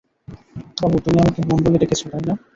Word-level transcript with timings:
বাবু, 0.77 0.97
তুমি 1.03 1.17
আমাকে 1.19 1.39
বোন 1.47 1.59
বলে 1.65 1.77
ডেকেছ, 1.81 2.01
তাই 2.11 2.23
না? 2.27 2.33